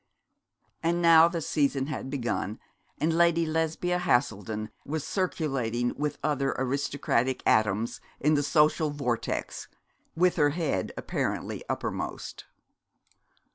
[0.81, 2.57] And now the season had begun,
[2.97, 9.67] and Lady Lesbia Haselden was circulating with other aristocratic atoms in the social vortex,
[10.15, 12.45] with her head apparently uppermost.